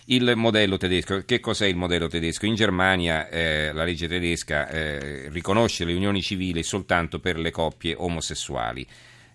Il 0.05 0.33
modello 0.35 0.77
tedesco, 0.77 1.23
che 1.25 1.39
cos'è 1.39 1.65
il 1.65 1.75
modello 1.75 2.07
tedesco? 2.07 2.45
In 2.45 2.53
Germania 2.53 3.27
eh, 3.27 3.71
la 3.73 3.83
legge 3.83 4.07
tedesca 4.07 4.69
eh, 4.69 5.29
riconosce 5.29 5.85
le 5.85 5.93
unioni 5.93 6.21
civili 6.21 6.61
soltanto 6.61 7.19
per 7.19 7.39
le 7.39 7.49
coppie 7.49 7.95
omosessuali. 7.97 8.87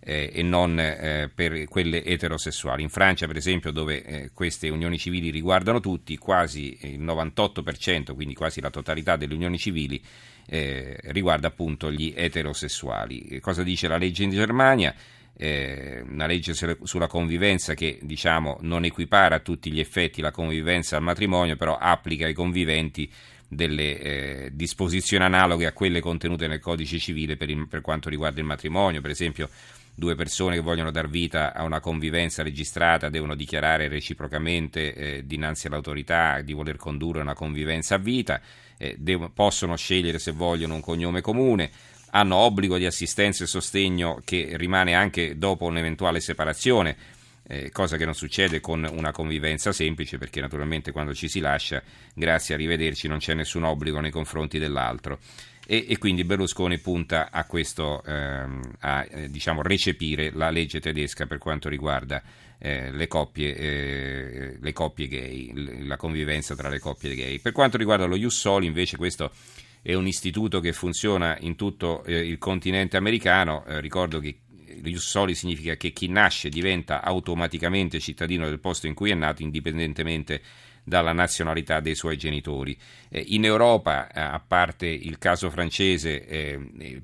Eh, 0.02 0.30
e 0.33 0.42
non 0.42 0.80
eh, 0.80 1.30
per 1.35 1.66
quelle 1.69 2.02
eterosessuali. 2.02 2.83
In 2.83 2.88
Francia, 2.88 3.26
per 3.26 3.37
esempio, 3.37 3.71
dove 3.71 4.02
eh, 4.02 4.30
queste 4.33 4.71
unioni 4.71 4.97
civili 4.97 5.28
riguardano 5.28 5.78
tutti, 5.78 6.16
quasi 6.16 6.78
il 6.83 7.02
98%, 7.02 8.14
quindi 8.14 8.33
quasi 8.35 8.62
la 8.62 8.71
totalità 8.71 9.16
delle 9.16 9.35
unioni 9.35 9.59
civili, 9.59 10.02
eh, 10.47 10.97
riguarda 11.09 11.49
appunto 11.49 11.92
gli 11.92 12.14
eterosessuali. 12.16 13.38
Cosa 13.40 13.62
dice 13.62 13.88
la 13.88 13.99
legge 13.99 14.23
in 14.23 14.30
Germania? 14.30 14.95
eh, 15.40 16.04
una 16.07 16.26
legge 16.26 16.52
sulla 16.52 17.07
convivenza 17.07 17.73
che 17.73 17.99
diciamo, 18.02 18.59
non 18.61 18.85
equipara 18.85 19.37
a 19.37 19.40
tutti 19.40 19.73
gli 19.73 19.80
effetti 19.80 20.21
la 20.21 20.30
convivenza 20.30 20.97
al 20.97 21.02
matrimonio, 21.02 21.57
però 21.57 21.78
applica 21.78 22.26
ai 22.26 22.35
conviventi 22.35 23.11
delle 23.49 23.99
eh, 23.99 24.50
disposizioni 24.52 25.25
analoghe 25.25 25.66
a 25.66 25.73
quelle 25.73 26.00
contenute 26.00 26.47
nel 26.47 26.61
codice 26.61 26.99
civile 26.99 27.37
per, 27.37 27.49
il, 27.49 27.66
per, 27.69 27.80
quanto 27.80 28.11
riguarda 28.11 28.38
il 28.38 28.47
matrimonio, 28.47 29.00
per 29.00 29.11
esempio 29.11 29.49
due 30.00 30.14
persone 30.14 30.54
che 30.57 30.62
vogliono 30.62 30.90
dar 30.90 31.11
vita 31.11 31.52
a 31.52 31.62
una 31.62 31.78
convivenza 31.78 32.42
registrata 32.42 33.11
devono 33.11 33.35
dichiarare 33.35 33.87
reciprocamente 33.87 34.95
eh, 34.95 35.26
dinanzi 35.26 35.66
all'autorità 35.66 36.40
di 36.40 36.54
voler 36.54 36.76
condurre 36.76 37.21
una 37.21 37.35
convivenza 37.35 37.97
a 37.97 37.99
vita, 37.99 38.40
eh, 38.78 38.97
devono, 38.99 39.30
possono 39.30 39.76
scegliere 39.76 40.19
se 40.19 40.33
vogliono 40.33 40.75
un 40.75 40.80
cognome 40.80 41.21
comune, 41.21 41.71
hanno 42.12 42.37
obbligo 42.37 42.78
di 42.78 42.87
assistenza 42.87 43.45
e 43.45 43.47
sostegno 43.47 44.23
che 44.25 44.52
rimane 44.54 44.95
anche 44.95 45.37
dopo 45.37 45.66
un'eventuale 45.66 46.21
separazione, 46.21 46.97
eh, 47.50 47.71
cosa 47.73 47.97
che 47.97 48.04
non 48.04 48.14
succede 48.14 48.61
con 48.61 48.88
una 48.90 49.11
convivenza 49.11 49.73
semplice 49.73 50.19
perché 50.19 50.40
naturalmente 50.40 50.92
quando 50.92 51.12
ci 51.14 51.28
si 51.28 51.40
lascia, 51.40 51.83
grazie 52.14 52.54
a 52.54 52.57
rivederci, 52.57 53.09
non 53.09 53.19
c'è 53.19 53.35
nessun 53.35 53.64
obbligo 53.64 53.99
nei 53.99 54.12
confronti 54.12 54.59
dell'altro. 54.59 55.19
E, 55.66 55.87
e 55.88 55.99
quindi 55.99 56.25
Berlusconi 56.25 56.78
punta 56.78 57.30
a 57.30 57.45
questo, 57.45 58.02
ehm, 58.04 58.61
a 58.80 59.07
eh, 59.09 59.30
diciamo, 59.30 59.62
recepire 59.62 60.30
la 60.33 60.50
legge 60.50 60.80
tedesca 60.80 61.26
per 61.26 61.38
quanto 61.38 61.69
riguarda 61.69 62.23
eh, 62.59 62.92
le, 62.92 63.09
coppie, 63.09 63.54
eh, 63.54 64.57
le 64.61 64.73
coppie 64.73 65.09
gay, 65.09 65.87
la 65.87 65.97
convivenza 65.97 66.54
tra 66.54 66.69
le 66.69 66.78
coppie 66.78 67.14
gay. 67.14 67.40
Per 67.40 67.52
quanto 67.52 67.76
riguarda 67.76 68.04
lo 68.04 68.16
Ius 68.16 68.38
Soli, 68.38 68.66
invece, 68.66 68.97
questo 68.97 69.33
è 69.83 69.95
un 69.95 70.07
istituto 70.07 70.61
che 70.61 70.73
funziona 70.73 71.37
in 71.40 71.57
tutto 71.57 72.04
eh, 72.04 72.19
il 72.19 72.38
continente 72.38 72.97
americano. 72.97 73.64
Eh, 73.66 73.80
ricordo 73.80 74.21
che 74.21 74.38
Ius 74.84 75.08
Soli 75.08 75.34
significa 75.34 75.76
che 75.76 75.92
chi 75.92 76.08
nasce 76.08 76.49
diventa 76.49 77.02
automaticamente 77.02 78.00
cittadino 78.00 78.49
del 78.49 78.60
posto 78.60 78.87
in 78.87 78.94
cui 78.94 79.10
è 79.10 79.14
nato, 79.14 79.42
indipendentemente 79.42 80.42
dalla 80.82 81.12
nazionalità 81.12 81.80
dei 81.80 81.94
suoi 81.94 82.16
genitori. 82.16 82.76
Eh, 83.08 83.25
in 83.28 83.44
Europa, 83.44 84.08
eh, 84.08 84.20
a 84.20 84.42
parte 84.44 84.87
il 84.87 85.18
caso 85.18 85.50
francese, 85.50 86.26
eh, 86.26 86.60
eh 86.78 87.02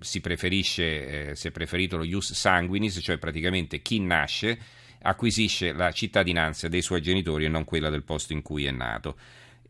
si 0.00 0.20
preferisce, 0.20 1.34
si 1.34 1.48
è 1.48 1.50
preferito 1.50 1.96
lo 1.96 2.04
ius 2.04 2.32
sanguinis, 2.32 3.00
cioè 3.02 3.18
praticamente 3.18 3.82
chi 3.82 3.98
nasce 3.98 4.56
acquisisce 5.02 5.72
la 5.72 5.90
cittadinanza 5.90 6.68
dei 6.68 6.82
suoi 6.82 7.02
genitori 7.02 7.46
e 7.46 7.48
non 7.48 7.64
quella 7.64 7.90
del 7.90 8.04
posto 8.04 8.32
in 8.32 8.40
cui 8.40 8.64
è 8.64 8.70
nato. 8.70 9.16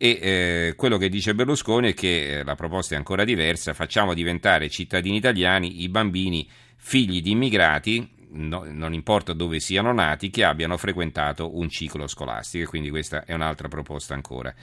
E 0.01 0.19
eh, 0.23 0.75
quello 0.77 0.97
che 0.97 1.09
dice 1.09 1.35
Berlusconi 1.35 1.91
è 1.91 1.95
che 1.95 2.39
eh, 2.39 2.45
la 2.45 2.55
proposta 2.55 2.95
è 2.95 2.97
ancora 2.97 3.25
diversa, 3.25 3.75
facciamo 3.75 4.15
diventare 4.15 4.71
cittadini 4.71 5.17
italiani 5.17 5.83
i 5.83 5.89
bambini 5.89 6.49
figli 6.77 7.21
di 7.21 7.33
immigrati, 7.33 8.09
no, 8.31 8.65
non 8.69 8.93
importa 8.93 9.33
dove 9.33 9.59
siano 9.59 9.93
nati, 9.93 10.31
che 10.31 10.45
abbiano 10.45 10.77
frequentato 10.77 11.59
un 11.59 11.69
ciclo 11.69 12.07
scolastico, 12.07 12.63
e 12.63 12.67
quindi 12.69 12.91
questa 12.91 13.25
è 13.25 13.35
un'altra 13.35 13.67
proposta 13.67 14.15
ancora. 14.15 14.55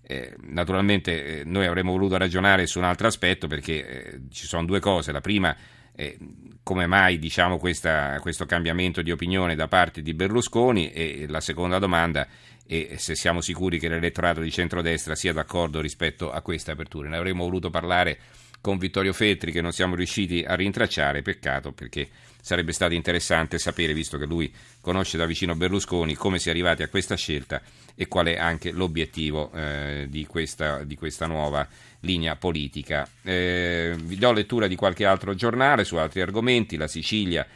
Eh, 0.00 0.34
naturalmente 0.44 1.40
eh, 1.40 1.44
noi 1.44 1.66
avremmo 1.66 1.92
voluto 1.92 2.16
ragionare 2.16 2.66
su 2.66 2.78
un 2.78 2.84
altro 2.84 3.08
aspetto 3.08 3.46
perché 3.46 3.86
eh, 3.86 4.20
ci 4.30 4.46
sono 4.46 4.64
due 4.64 4.80
cose. 4.80 5.12
La 5.12 5.20
prima 5.20 5.54
è 5.94 6.16
come 6.62 6.86
mai 6.86 7.18
diciamo, 7.18 7.58
questa, 7.58 8.18
questo 8.20 8.46
cambiamento 8.46 9.02
di 9.02 9.10
opinione 9.10 9.54
da 9.54 9.68
parte 9.68 10.00
di 10.00 10.14
Berlusconi 10.14 10.90
e 10.92 11.26
la 11.28 11.40
seconda 11.40 11.78
domanda 11.78 12.26
e 12.70 12.96
se 12.98 13.14
siamo 13.14 13.40
sicuri 13.40 13.78
che 13.78 13.88
l'elettorato 13.88 14.42
di 14.42 14.50
centrodestra 14.50 15.14
sia 15.14 15.32
d'accordo 15.32 15.80
rispetto 15.80 16.30
a 16.30 16.42
queste 16.42 16.70
aperture. 16.70 17.08
Ne 17.08 17.16
avremmo 17.16 17.44
voluto 17.44 17.70
parlare 17.70 18.18
con 18.60 18.76
Vittorio 18.76 19.14
Feltri 19.14 19.52
che 19.52 19.62
non 19.62 19.72
siamo 19.72 19.94
riusciti 19.94 20.44
a 20.46 20.54
rintracciare, 20.54 21.22
peccato 21.22 21.72
perché 21.72 22.08
sarebbe 22.42 22.72
stato 22.72 22.92
interessante 22.92 23.58
sapere, 23.58 23.94
visto 23.94 24.18
che 24.18 24.26
lui 24.26 24.52
conosce 24.82 25.16
da 25.16 25.24
vicino 25.24 25.54
Berlusconi, 25.54 26.14
come 26.14 26.38
si 26.38 26.48
è 26.48 26.50
arrivati 26.50 26.82
a 26.82 26.88
questa 26.88 27.16
scelta 27.16 27.62
e 27.94 28.06
qual 28.06 28.26
è 28.26 28.36
anche 28.36 28.70
l'obiettivo 28.70 29.50
eh, 29.54 30.06
di, 30.10 30.26
questa, 30.26 30.84
di, 30.84 30.94
questa, 30.94 31.26
nuova 31.26 31.66
linea 32.00 32.36
politica. 32.36 33.08
Eh, 33.22 33.94
vi 33.98 34.16
do 34.16 34.32
lettura 34.32 34.66
di 34.66 34.76
qualche 34.76 35.06
altro 35.06 35.34
giornale 35.34 35.84
su 35.84 35.96
altri 35.96 36.20
argomenti, 36.20 36.76
la 36.76 36.86
Sicilia 36.86 37.46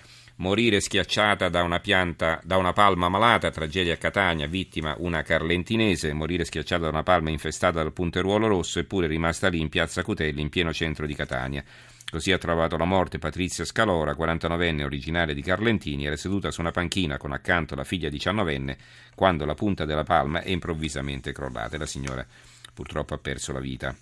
morire 0.42 0.80
schiacciata 0.80 1.49
da 1.49 1.62
una 1.62 1.78
pianta, 1.78 2.40
da 2.42 2.56
una 2.56 2.72
palma 2.72 3.08
malata, 3.08 3.52
tragedia 3.52 3.94
a 3.94 3.96
Catania, 3.96 4.49
vittima 4.49 4.96
una 4.99 5.22
carlentinese, 5.22 6.12
morire 6.12 6.44
schiacciata 6.44 6.82
da 6.82 6.88
una 6.88 7.04
palma 7.04 7.30
infestata 7.30 7.80
dal 7.80 7.92
punteruolo 7.92 8.49
rosso, 8.49 8.80
eppure 8.80 9.06
rimasta 9.06 9.46
lì 9.46 9.61
in 9.61 9.68
piazza 9.68 10.02
Cutelli, 10.02 10.40
in 10.40 10.49
pieno 10.49 10.72
centro 10.72 11.06
di 11.06 11.14
Catania. 11.14 11.62
Così 12.11 12.32
ha 12.32 12.38
trovato 12.38 12.76
la 12.76 12.84
morte 12.84 13.20
Patrizia 13.20 13.64
Scalora, 13.64 14.16
49enne 14.16 14.82
originaria 14.82 15.32
di 15.32 15.42
Carlentini, 15.42 16.06
era 16.06 16.16
seduta 16.16 16.50
su 16.50 16.61
una 16.61 16.72
panchina 16.72 17.18
con 17.18 17.30
accanto 17.30 17.76
la 17.76 17.84
figlia 17.84 18.08
19enne 18.08 18.76
quando 19.14 19.44
la 19.44 19.54
punta 19.54 19.84
della 19.84 20.02
palma 20.02 20.42
è 20.42 20.50
improvvisamente 20.50 21.30
crollata 21.30 21.76
e 21.76 21.78
la 21.78 21.87
signora 21.87 22.26
purtroppo 22.75 23.14
ha 23.14 23.18
perso 23.18 23.52
la 23.52 23.61
vita. 23.61 23.94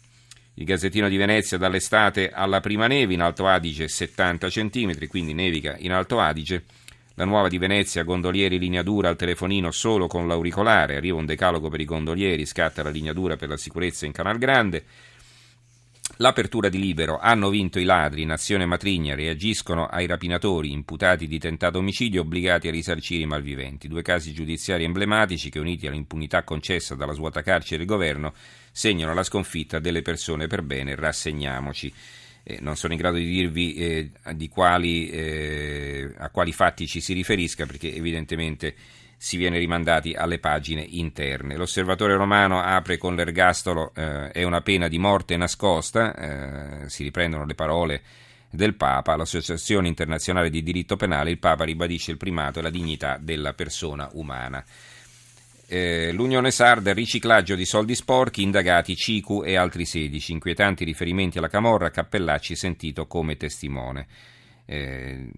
Il 0.61 0.67
Gazzettino 0.67 1.09
di 1.09 1.17
Venezia 1.17 1.57
dall'estate 1.57 2.29
alla 2.29 2.61
prima 2.61 2.87
neve 2.87 3.15
in 3.15 3.23
Alto 3.23 3.47
Adige 3.47 3.89
70 3.89 4.49
cm, 4.49 5.07
quindi 5.07 5.33
nevica 5.33 5.75
in 5.79 5.91
Alto 5.91 6.21
Adige. 6.21 6.65
La 7.15 7.25
nuova 7.25 7.49
di 7.49 7.57
Venezia, 7.57 8.03
gondolieri 8.03 8.59
linea 8.59 8.83
dura 8.83 9.09
al 9.09 9.17
telefonino 9.17 9.71
solo 9.71 10.07
con 10.07 10.29
l'auricolare, 10.29 10.97
arriva 10.97 11.17
un 11.17 11.25
decalogo 11.25 11.71
per 11.71 11.81
i 11.81 11.87
gondolieri, 11.87 12.45
scatta 12.45 12.83
la 12.83 12.91
linea 12.91 13.15
dura 13.15 13.37
per 13.37 13.49
la 13.49 13.57
sicurezza 13.57 14.05
in 14.05 14.13
Canal 14.13 14.37
Grande. 14.37 14.85
L'apertura 16.21 16.69
di 16.69 16.79
Libero, 16.79 17.19
hanno 17.19 17.49
vinto 17.49 17.79
i 17.79 17.85
ladri, 17.85 18.27
Nazione 18.27 18.67
Matrigna, 18.67 19.15
reagiscono 19.15 19.87
ai 19.87 20.07
rapinatori 20.07 20.71
imputati 20.71 21.27
di 21.27 21.39
tentato 21.39 21.79
omicidio 21.79 22.21
obbligati 22.21 22.69
a 22.69 22.71
risarcire 22.71 23.23
i 23.23 23.27
malviventi. 23.27 23.89
Due 23.89 24.03
casi 24.03 24.35
giudiziari 24.35 24.85
emblematici 24.85 25.49
che 25.49 25.59
uniti 25.59 25.87
all'impunità 25.87 26.43
concessa 26.43 26.95
dalla 26.95 27.15
svuota 27.15 27.41
carcere 27.41 27.79
del 27.79 27.87
governo 27.87 28.35
segnano 28.71 29.15
la 29.15 29.23
sconfitta 29.23 29.79
delle 29.79 30.03
persone 30.03 30.47
per 30.47 30.61
bene, 30.61 30.95
rassegniamoci. 30.95 31.91
Eh, 32.43 32.59
non 32.61 32.77
sono 32.77 32.93
in 32.93 32.99
grado 32.99 33.17
di 33.17 33.25
dirvi 33.25 33.75
eh, 33.77 34.11
di 34.35 34.49
quali, 34.51 35.09
eh, 35.09 36.13
a 36.19 36.29
quali 36.29 36.53
fatti 36.53 36.87
ci 36.87 37.01
si 37.01 37.15
riferisca 37.15 37.65
perché 37.65 37.95
evidentemente 37.95 38.75
si 39.23 39.37
viene 39.37 39.59
rimandati 39.59 40.15
alle 40.15 40.39
pagine 40.39 40.81
interne. 40.81 41.55
L'osservatore 41.55 42.17
romano 42.17 42.59
apre 42.59 42.97
con 42.97 43.15
l'ergastolo 43.15 43.93
eh, 43.95 44.31
è 44.31 44.45
una 44.45 44.63
pena 44.63 44.89
di 44.89 44.97
morte 44.97 45.37
nascosta, 45.37 46.15
eh, 46.15 46.89
si 46.89 47.03
riprendono 47.03 47.45
le 47.45 47.55
parole 47.55 48.03
del 48.49 48.75
Papa, 48.77 49.17
l'Associazione 49.17 49.89
internazionale 49.89 50.49
di 50.49 50.63
diritto 50.63 50.97
penale, 50.97 51.33
il 51.33 51.39
Papa 51.39 51.65
ribadisce 51.65 52.13
il 52.13 52.17
primato 52.17 52.61
e 52.61 52.63
la 52.63 52.71
dignità 52.71 53.19
della 53.21 53.53
persona 53.53 54.09
umana. 54.15 54.65
Eh, 55.67 56.13
L'Unione 56.13 56.51
Sarda, 56.51 56.95
riciclaggio 56.95 57.55
di 57.57 57.67
soldi 57.67 57.95
sporchi, 57.95 58.41
indagati 58.41 58.97
Cicu 58.97 59.43
e 59.45 59.55
altri 59.55 59.85
16, 59.85 60.33
inquietanti 60.33 60.83
riferimenti 60.83 61.37
alla 61.37 61.49
Camorra, 61.49 61.91
Cappellacci 61.91 62.57
sentito 62.57 63.07
come 63.07 63.37
testimone 63.37 64.07
eh, 64.73 65.29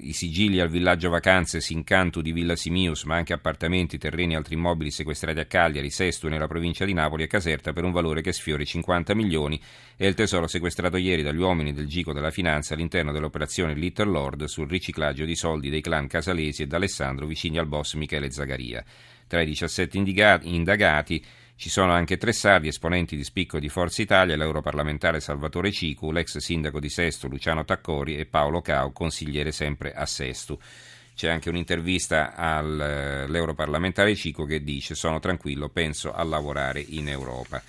i 0.00 0.12
sigilli 0.12 0.60
al 0.60 0.68
villaggio 0.68 1.08
vacanze 1.08 1.62
Sincantu 1.62 2.20
di 2.20 2.30
Villa 2.30 2.56
Simius, 2.56 3.04
ma 3.04 3.16
anche 3.16 3.32
appartamenti, 3.32 3.96
terreni 3.96 4.34
e 4.34 4.36
altri 4.36 4.54
immobili 4.54 4.90
sequestrati 4.90 5.40
a 5.40 5.46
Cagliari, 5.46 5.88
Sesto 5.88 6.28
nella 6.28 6.46
provincia 6.46 6.84
di 6.84 6.92
Napoli 6.92 7.22
e 7.22 7.26
Caserta 7.26 7.72
per 7.72 7.84
un 7.84 7.92
valore 7.92 8.20
che 8.20 8.34
sfiora 8.34 8.62
i 8.62 8.66
50 8.66 9.14
milioni 9.14 9.58
e 9.96 10.06
il 10.06 10.12
tesoro 10.12 10.46
sequestrato 10.46 10.98
ieri 10.98 11.22
dagli 11.22 11.38
uomini 11.38 11.72
del 11.72 11.86
Gico 11.86 12.12
della 12.12 12.30
Finanza 12.30 12.74
all'interno 12.74 13.12
dell'operazione 13.12 13.72
Little 13.72 14.10
Lord 14.10 14.44
sul 14.44 14.68
riciclaggio 14.68 15.24
di 15.24 15.36
soldi 15.36 15.70
dei 15.70 15.80
clan 15.80 16.06
Casalesi 16.06 16.62
e 16.62 16.66
d'Alessandro 16.66 17.24
vicini 17.24 17.56
al 17.56 17.66
boss 17.66 17.94
Michele 17.94 18.30
Zagaria. 18.30 18.84
Tra 19.26 19.40
i 19.40 19.46
17 19.46 19.96
indagati 20.42 21.24
ci 21.56 21.70
sono 21.70 21.92
anche 21.92 22.16
tre 22.16 22.32
sardi, 22.32 22.68
esponenti 22.68 23.16
di 23.16 23.24
spicco 23.24 23.58
di 23.58 23.68
Forza 23.68 24.02
Italia, 24.02 24.36
l'europarlamentare 24.36 25.20
Salvatore 25.20 25.70
Cicu, 25.70 26.10
l'ex 26.10 26.38
sindaco 26.38 26.80
di 26.80 26.88
Sesto 26.88 27.28
Luciano 27.28 27.64
Taccori 27.64 28.16
e 28.16 28.26
Paolo 28.26 28.60
Cao, 28.60 28.90
consigliere 28.90 29.52
sempre 29.52 29.92
a 29.92 30.04
Sesto. 30.06 30.58
C'è 31.14 31.28
anche 31.28 31.50
un'intervista 31.50 32.34
all'europarlamentare 32.34 34.16
Cico 34.16 34.44
che 34.44 34.62
dice 34.62 34.94
sono 34.94 35.20
tranquillo, 35.20 35.68
penso 35.68 36.12
a 36.12 36.22
lavorare 36.24 36.80
in 36.80 37.08
Europa. 37.08 37.62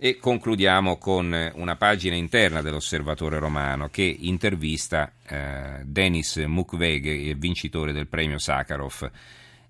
E 0.00 0.18
concludiamo 0.18 0.96
con 0.96 1.52
una 1.54 1.76
pagina 1.76 2.14
interna 2.14 2.62
dell'Osservatore 2.62 3.38
Romano 3.38 3.88
che 3.88 4.02
intervista 4.02 5.12
eh, 5.26 5.82
Denis 5.84 6.36
Mukwege, 6.36 7.34
vincitore 7.34 7.92
del 7.92 8.06
premio 8.06 8.38
Sakharov. 8.38 9.10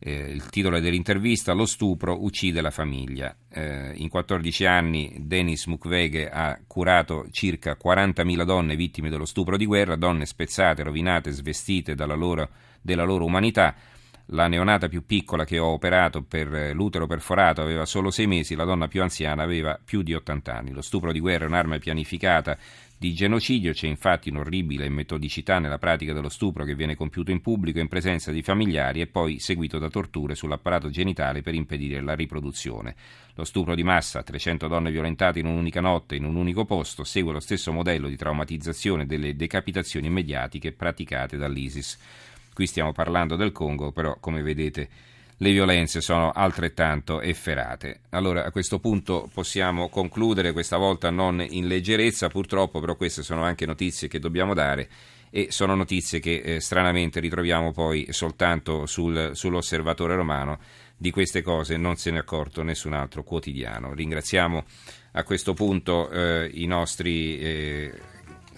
Eh, 0.01 0.31
il 0.31 0.49
titolo 0.49 0.79
dell'intervista 0.79 1.53
Lo 1.53 1.67
stupro 1.67 2.23
uccide 2.23 2.61
la 2.61 2.71
famiglia. 2.71 3.35
Eh, 3.49 3.93
in 3.97 4.09
14 4.09 4.65
anni 4.65 5.17
Denis 5.21 5.67
Mukwege 5.67 6.29
ha 6.29 6.61
curato 6.67 7.27
circa 7.31 7.77
40.000 7.83 8.45
donne 8.45 8.77
vittime 8.77 9.11
dello 9.11 9.25
stupro 9.25 9.57
di 9.57 9.67
guerra, 9.67 9.97
donne 9.97 10.27
spezzate, 10.27 10.83
rovinate, 10.83 11.33
svestite 11.33 11.95
loro, 11.97 12.49
della 12.81 13.05
loro 13.05 13.25
umanità 13.25 13.75
la 14.33 14.47
neonata 14.47 14.89
più 14.89 15.07
piccola 15.07 15.45
che 15.45 15.59
ho 15.59 15.69
operato 15.69 16.23
per 16.23 16.53
eh, 16.55 16.73
l'utero 16.73 17.07
perforato 17.07 17.63
aveva 17.63 17.87
solo 17.87 18.11
sei 18.11 18.27
mesi, 18.27 18.55
la 18.55 18.65
donna 18.65 18.89
più 18.89 19.01
anziana 19.01 19.43
aveva 19.43 19.79
più 19.83 20.03
di 20.03 20.15
80 20.15 20.55
anni. 20.55 20.73
Lo 20.73 20.83
stupro 20.83 21.13
di 21.13 21.21
guerra 21.21 21.45
è 21.45 21.49
un'arma 21.49 21.79
pianificata 21.79 22.59
di 23.01 23.15
genocidio, 23.15 23.73
c'è 23.73 23.87
infatti 23.87 24.29
un'orribile 24.29 24.89
metodicità 24.89 25.61
nella 25.61 25.79
pratica 25.79 26.13
dello 26.13 26.29
stupro 26.29 26.65
che 26.65 26.75
viene 26.75 26.97
compiuto 26.97 27.31
in 27.31 27.41
pubblico 27.41 27.79
in 27.79 27.87
presenza 27.87 28.33
di 28.33 28.43
familiari 28.43 29.01
e 29.01 29.07
poi 29.07 29.39
seguito 29.39 29.79
da 29.79 29.89
torture 29.89 30.35
sull'apparato 30.35 30.91
genitale 30.91 31.41
per 31.41 31.55
impedire 31.55 32.01
la 32.01 32.17
riproduzione. 32.17 32.97
Lo 33.37 33.45
stupro 33.45 33.77
di 33.77 33.85
massa, 33.85 34.25
300 34.25 34.67
donne 34.67 34.91
violentate 34.91 35.39
in 35.39 35.47
un'unica 35.47 35.81
notte 35.81 36.17
in 36.17 36.25
un 36.25 36.35
unico 36.35 36.65
posto, 36.65 37.05
segue 37.05 37.33
lo 37.33 37.39
stesso 37.39 37.71
modello 37.71 38.09
di 38.09 38.17
traumatizzazione 38.17 39.07
delle 39.07 39.37
decapitazioni 39.37 40.11
mediatiche 40.11 40.73
praticate 40.73 41.37
dall'ISIS. 41.37 41.99
Qui 42.53 42.67
stiamo 42.67 42.91
parlando 42.91 43.37
del 43.37 43.53
Congo, 43.53 43.93
però 43.93 44.17
come 44.19 44.43
vedete 44.43 44.89
le 45.41 45.53
violenze 45.53 46.01
sono 46.01 46.31
altrettanto 46.33 47.21
efferate. 47.21 48.01
Allora 48.11 48.45
a 48.45 48.51
questo 48.51 48.79
punto 48.79 49.31
possiamo 49.33 49.89
concludere, 49.89 50.53
questa 50.53 50.77
volta 50.77 51.11
non 51.11 51.45
in 51.49 51.67
leggerezza 51.67 52.29
purtroppo, 52.29 52.81
però 52.81 52.97
queste 52.97 53.23
sono 53.23 53.43
anche 53.43 53.67
notizie 53.67 54.09
che 54.09 54.19
dobbiamo 54.19 54.55
dare 54.55 54.89
e 55.31 55.49
sono 55.51 55.75
notizie 55.75 56.21
che 56.21 56.41
eh, 56.41 56.61
stranamente 56.61 57.21
ritroviamo 57.21 57.73
poi 57.73 58.07
soltanto 58.11 58.87
sul, 58.87 59.31
sull'osservatore 59.35 60.15
romano. 60.15 60.59
Di 61.01 61.13
queste 61.13 61.43
cose 61.43 61.77
non 61.77 61.95
se 61.95 62.11
ne 62.11 62.17
è 62.17 62.21
accorto 62.21 62.65
nessun 62.65 62.93
altro 62.93 63.23
quotidiano. 63.23 63.95
Ringraziamo 63.95 64.65
a 65.13 65.23
questo 65.23 65.55
punto 65.55 66.11
eh, 66.11 66.51
i 66.53 66.67
nostri 66.67 67.39
eh, 67.39 67.93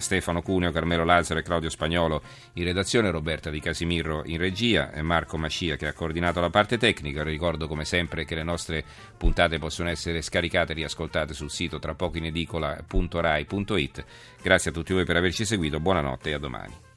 Stefano 0.00 0.42
Cuneo, 0.42 0.72
Carmelo 0.72 1.04
Lazzaro 1.04 1.40
e 1.40 1.42
Claudio 1.42 1.70
Spagnolo 1.70 2.22
in 2.54 2.64
redazione, 2.64 3.10
Roberta 3.10 3.50
Di 3.50 3.60
Casimirro 3.60 4.22
in 4.26 4.38
regia 4.38 4.92
e 4.92 5.02
Marco 5.02 5.36
Mascia 5.36 5.76
che 5.76 5.86
ha 5.86 5.92
coordinato 5.92 6.40
la 6.40 6.50
parte 6.50 6.78
tecnica. 6.78 7.22
Ricordo 7.22 7.68
come 7.68 7.84
sempre 7.84 8.24
che 8.24 8.34
le 8.34 8.42
nostre 8.42 8.84
puntate 9.16 9.58
possono 9.58 9.88
essere 9.88 10.22
scaricate 10.22 10.72
e 10.72 10.76
riascoltate 10.76 11.34
sul 11.34 11.50
sito 11.50 11.78
tra 11.78 11.94
poco 11.94 12.18
in 12.18 12.26
edicola.rai.it. 12.26 14.04
Grazie 14.42 14.70
a 14.70 14.74
tutti 14.74 14.92
voi 14.92 15.04
per 15.04 15.16
averci 15.16 15.44
seguito, 15.44 15.80
buonanotte 15.80 16.30
e 16.30 16.32
a 16.32 16.38
domani. 16.38 16.88